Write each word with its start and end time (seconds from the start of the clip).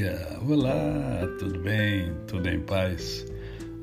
amiga! 0.00 0.40
Olá, 0.48 1.26
tudo 1.38 1.60
bem? 1.60 2.12
Tudo 2.26 2.48
em 2.48 2.60
paz? 2.60 3.26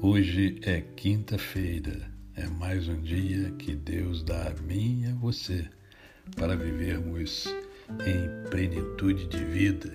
Hoje 0.02 0.60
é 0.64 0.82
quinta-feira, 0.96 2.12
é 2.36 2.48
mais 2.48 2.88
um 2.88 3.00
dia 3.02 3.52
que 3.59 3.76
Deus 3.76 4.23
dá 4.23 4.48
a 4.48 4.62
mim 4.64 5.04
e 5.04 5.12
a 5.12 5.14
você 5.14 5.68
para 6.36 6.55
vivermos 6.55 7.45
em 8.05 8.50
plenitude 8.50 9.27
de 9.27 9.44
vida, 9.45 9.94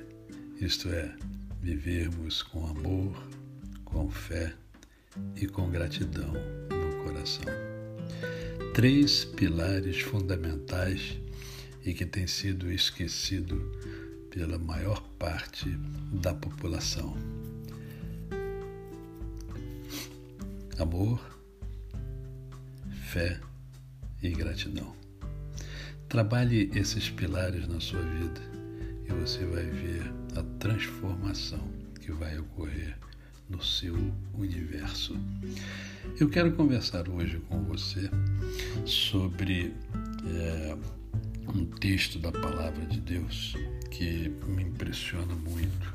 isto 0.60 0.88
é, 0.90 1.12
vivermos 1.60 2.42
com 2.42 2.66
amor, 2.66 3.16
com 3.84 4.08
fé 4.08 4.52
e 5.34 5.46
com 5.46 5.70
gratidão 5.70 6.32
no 6.70 7.04
coração. 7.04 7.52
Três 8.74 9.24
pilares 9.24 10.00
fundamentais 10.00 11.18
e 11.84 11.92
que 11.92 12.06
têm 12.06 12.28
sido 12.28 12.70
esquecidos 12.70 13.60
pela 14.32 14.58
maior 14.58 15.00
parte 15.18 15.68
da 16.22 16.32
população. 16.32 17.14
Amor, 20.78 21.20
fé 23.10 23.38
e 24.22 24.30
gratidão. 24.30 24.96
Trabalhe 26.08 26.70
esses 26.74 27.10
pilares 27.10 27.68
na 27.68 27.78
sua 27.78 28.00
vida 28.00 28.40
e 29.06 29.12
você 29.12 29.44
vai 29.44 29.64
ver 29.64 30.10
a 30.34 30.42
transformação 30.58 31.62
que 32.00 32.10
vai 32.10 32.38
ocorrer 32.38 32.96
no 33.50 33.62
seu 33.62 33.94
universo. 34.32 35.14
Eu 36.18 36.30
quero 36.30 36.52
conversar 36.52 37.06
hoje 37.06 37.38
com 37.50 37.62
você 37.64 38.08
sobre 38.86 39.74
é, 40.26 40.76
um 41.54 41.66
texto 41.66 42.18
da 42.18 42.32
palavra 42.32 42.86
de 42.86 42.98
Deus 42.98 43.54
que 43.92 44.32
me 44.46 44.62
impressiona 44.62 45.34
muito. 45.34 45.92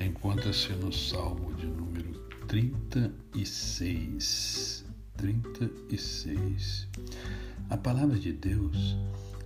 Encontra-se 0.00 0.72
no 0.72 0.90
Salmo 0.92 1.54
de 1.54 1.66
número 1.66 2.12
36. 2.48 4.84
36. 5.16 6.88
A 7.70 7.76
palavra 7.76 8.18
de 8.18 8.32
Deus, 8.32 8.96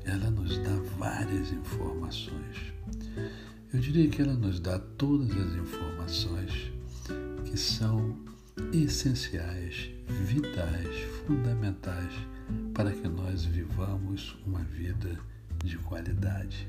ela 0.05 0.31
nos 0.31 0.57
dá 0.59 0.75
várias 0.97 1.53
informações. 1.53 2.73
Eu 3.73 3.81
diria 3.81 4.09
que 4.09 4.23
ela 4.23 4.33
nos 4.33 4.61
dá 4.61 4.79
todas 4.79 5.31
as 5.31 5.55
informações 5.57 6.73
que 7.45 7.59
são 7.59 8.17
essenciais, 8.73 9.91
vitais, 10.25 11.03
fundamentais 11.27 12.15
para 12.73 12.91
que 12.91 13.07
nós 13.07 13.45
vivamos 13.45 14.39
uma 14.47 14.65
vida 14.65 15.21
de 15.63 15.77
qualidade 15.77 16.67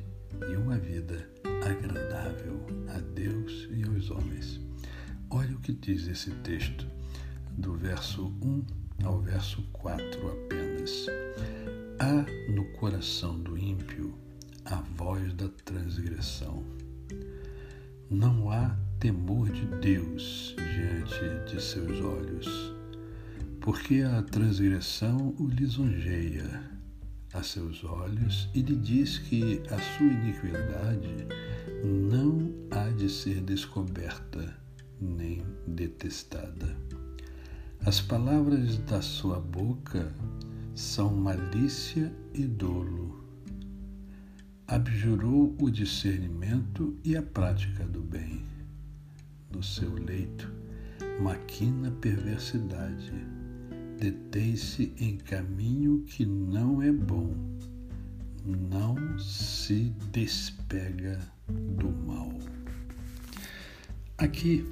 e 0.50 0.56
uma 0.56 0.78
vida 0.78 1.28
agradável 1.66 2.66
a 2.90 3.00
Deus 3.00 3.68
e 3.72 3.84
aos 3.84 4.10
homens. 4.12 4.60
Olha 5.30 5.56
o 5.56 5.60
que 5.60 5.74
diz 5.74 6.08
esse 6.08 6.32
texto, 6.44 6.88
do 7.58 7.74
verso 7.74 8.34
1 8.42 8.66
ao 9.04 9.20
verso 9.22 9.62
4 9.74 10.32
apenas. 10.32 11.08
Há 12.00 12.26
no 12.52 12.66
coração 12.74 13.40
do 13.40 13.58
ímpio 13.58 14.18
a 14.66 14.82
voz 14.96 15.34
da 15.34 15.50
transgressão. 15.66 16.64
Não 18.10 18.50
há 18.50 18.76
temor 19.00 19.50
de 19.50 19.66
Deus 19.78 20.56
diante 20.58 21.52
de 21.52 21.62
seus 21.62 22.02
olhos, 22.02 22.74
porque 23.62 24.02
a 24.02 24.22
transgressão 24.24 25.36
o 25.38 25.48
lisonjeia 25.48 26.79
a 27.34 27.44
seus 27.44 27.84
olhos 27.84 28.50
e 28.54 28.62
lhe 28.62 28.76
diz 28.76 29.18
que 29.18 29.62
a 29.70 29.80
sua 29.80 30.08
iniquidade 30.08 31.28
não 31.84 32.52
há 32.72 32.90
de 32.90 33.10
ser 33.10 33.42
descoberta 33.42 34.56
nem 35.00 35.44
detestada. 35.68 36.76
As 37.86 38.02
palavras 38.02 38.78
da 38.80 39.02
sua 39.02 39.40
boca 39.40 40.12
são 40.76 41.16
malícia 41.16 42.12
e 42.34 42.46
dolo. 42.46 43.24
Abjurou 44.68 45.56
o 45.60 45.70
discernimento 45.70 46.98
e 47.04 47.16
a 47.16 47.22
prática 47.22 47.86
do 47.86 48.02
bem. 48.02 48.42
No 49.52 49.64
seu 49.64 49.94
leito, 49.94 50.52
maquina 51.22 51.90
perversidade 51.92 53.39
detém-se 54.00 54.94
em 54.98 55.18
caminho 55.18 56.04
que 56.08 56.26
não 56.26 56.82
é 56.82 56.92
bom, 56.92 57.36
não 58.46 59.20
se 59.20 59.94
despega 60.12 61.20
do 61.50 61.92
mal. 61.92 62.32
Aqui, 64.18 64.66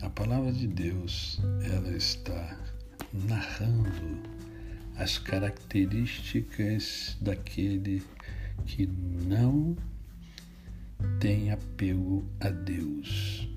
a 0.00 0.08
palavra 0.08 0.52
de 0.52 0.68
Deus, 0.68 1.40
ela 1.72 1.90
está 1.96 2.56
narrando 3.12 4.22
as 4.96 5.18
características 5.18 7.16
daquele 7.20 8.02
que 8.64 8.86
não 8.86 9.76
tem 11.18 11.50
apego 11.50 12.24
a 12.40 12.50
Deus. 12.50 13.48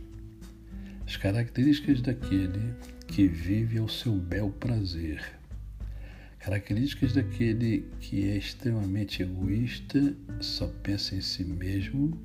As 1.05 1.15
características 1.17 2.01
daquele 2.01 2.73
que 3.11 3.27
vive 3.27 3.77
ao 3.77 3.89
seu 3.89 4.13
bel 4.13 4.49
prazer. 4.49 5.21
Características 6.39 7.11
daquele 7.11 7.85
que 7.99 8.29
é 8.29 8.37
extremamente 8.37 9.21
egoísta, 9.21 10.15
só 10.39 10.67
pensa 10.81 11.13
em 11.15 11.21
si 11.21 11.43
mesmo 11.43 12.17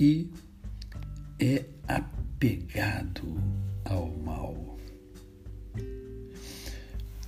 e 0.00 0.30
é 1.38 1.66
apegado 1.86 3.36
ao 3.84 4.10
mal. 4.16 4.78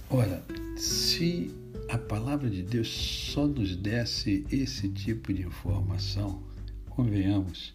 Ora, 0.09 0.43
se 0.79 1.55
a 1.91 1.99
palavra 1.99 2.49
de 2.49 2.63
Deus 2.63 2.89
só 2.89 3.47
nos 3.47 3.77
desse 3.77 4.47
esse 4.51 4.89
tipo 4.89 5.31
de 5.31 5.43
informação, 5.43 6.43
convenhamos, 6.89 7.75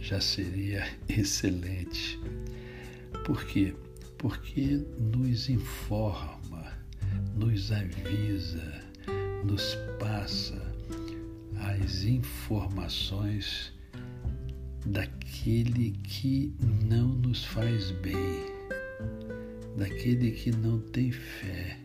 já 0.00 0.22
seria 0.22 0.88
excelente. 1.06 2.18
Por 3.26 3.44
quê? 3.44 3.74
Porque 4.22 4.80
nos 5.00 5.50
informa, 5.50 6.78
nos 7.34 7.72
avisa, 7.72 8.80
nos 9.44 9.74
passa 9.98 10.62
as 11.56 12.04
informações 12.04 13.72
daquele 14.86 15.90
que 16.04 16.54
não 16.88 17.08
nos 17.08 17.44
faz 17.44 17.90
bem, 17.90 18.46
daquele 19.76 20.30
que 20.30 20.52
não 20.52 20.78
tem 20.78 21.10
fé, 21.10 21.80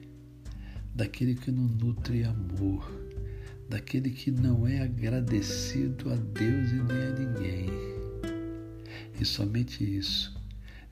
daquele 0.93 1.33
que 1.33 1.51
não 1.51 1.63
nutre 1.63 2.23
amor, 2.23 2.87
daquele 3.67 4.11
que 4.11 4.29
não 4.29 4.67
é 4.67 4.81
agradecido 4.81 6.13
a 6.13 6.15
Deus 6.15 6.69
e 6.69 6.83
nem 6.83 7.01
a 7.01 7.11
ninguém. 7.13 7.69
E 9.19 9.25
somente 9.25 9.83
isso 9.83 10.36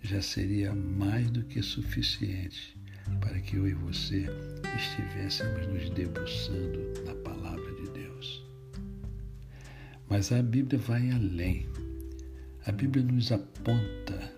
já 0.05 0.21
seria 0.21 0.73
mais 0.73 1.31
do 1.31 1.43
que 1.43 1.61
suficiente 1.63 2.77
para 3.19 3.39
que 3.39 3.55
eu 3.55 3.67
e 3.67 3.73
você 3.73 4.27
estivéssemos 4.77 5.65
nos 5.67 5.89
debruçando 5.89 6.79
na 7.05 7.15
palavra 7.15 7.73
de 7.73 7.89
Deus. 7.89 8.45
Mas 10.07 10.31
a 10.31 10.43
Bíblia 10.43 10.79
vai 10.79 11.09
além. 11.09 11.67
A 12.67 12.71
Bíblia 12.71 13.03
nos 13.03 13.31
aponta 13.31 14.31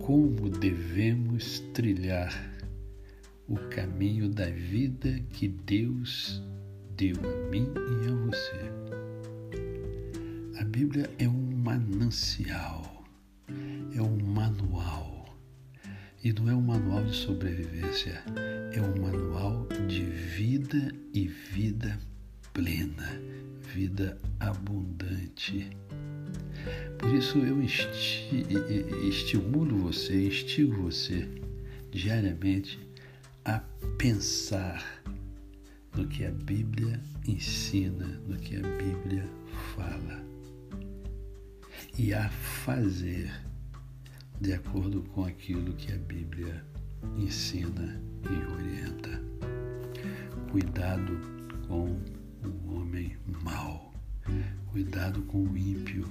como 0.00 0.50
devemos 0.50 1.60
trilhar 1.72 2.52
o 3.48 3.56
caminho 3.70 4.28
da 4.28 4.50
vida 4.50 5.18
que 5.30 5.48
Deus 5.48 6.42
deu 6.94 7.16
a 7.16 7.50
mim 7.50 7.72
e 7.74 8.10
a 8.10 8.14
você. 8.26 8.74
A 10.60 10.64
Bíblia 10.64 11.10
é 11.18 11.26
um 11.26 11.56
manancial 11.56 12.93
é 13.94 14.02
um 14.02 14.16
manual. 14.16 15.24
E 16.22 16.32
não 16.32 16.48
é 16.48 16.54
um 16.54 16.60
manual 16.60 17.04
de 17.04 17.14
sobrevivência, 17.14 18.22
é 18.72 18.80
um 18.80 19.00
manual 19.00 19.66
de 19.86 20.04
vida 20.04 20.90
e 21.12 21.28
vida 21.28 21.98
plena, 22.52 23.20
vida 23.74 24.18
abundante. 24.40 25.70
Por 26.98 27.14
isso 27.14 27.38
eu 27.38 27.62
esti 27.62 28.46
estimulo 29.06 29.76
você, 29.76 30.28
instigo 30.28 30.82
você 30.82 31.28
diariamente 31.90 32.78
a 33.44 33.60
pensar 33.98 35.02
no 35.94 36.08
que 36.08 36.24
a 36.24 36.30
Bíblia 36.30 37.00
ensina, 37.26 38.06
no 38.26 38.36
que 38.38 38.56
a 38.56 38.62
Bíblia 38.62 39.28
fala 39.76 40.24
e 41.98 42.14
a 42.14 42.28
fazer 42.30 43.30
de 44.40 44.52
acordo 44.52 45.02
com 45.14 45.24
aquilo 45.24 45.72
que 45.74 45.92
a 45.92 45.98
Bíblia 45.98 46.64
ensina 47.16 48.00
e 48.24 48.52
orienta. 48.52 49.22
Cuidado 50.50 51.18
com 51.68 51.96
o 52.44 52.74
homem 52.74 53.16
mau, 53.42 53.92
cuidado 54.70 55.22
com 55.22 55.44
o 55.44 55.56
ímpio, 55.56 56.06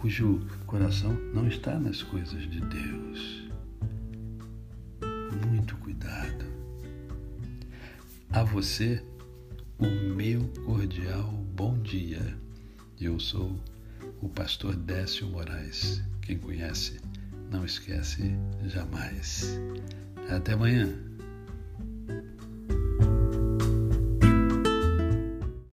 cujo 0.00 0.40
coração 0.66 1.12
não 1.34 1.46
está 1.46 1.78
nas 1.78 2.02
coisas 2.02 2.42
de 2.50 2.60
Deus. 2.60 3.50
Muito 5.48 5.76
cuidado. 5.78 6.44
A 8.30 8.44
você, 8.44 9.02
o 9.78 9.86
meu 10.14 10.46
cordial 10.64 11.32
bom 11.54 11.78
dia. 11.78 12.38
Eu 13.00 13.18
sou 13.18 13.58
o 14.22 14.28
pastor 14.28 14.76
Décio 14.76 15.26
Moraes. 15.26 16.02
Quem 16.22 16.38
conhece, 16.38 17.00
não 17.50 17.64
esquece 17.64 18.34
jamais. 18.66 19.58
Até 20.28 20.52
amanhã. 20.52 21.09